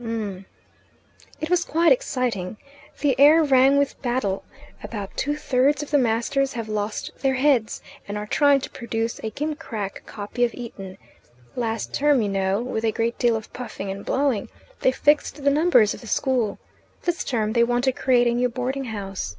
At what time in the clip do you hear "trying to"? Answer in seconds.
8.24-8.70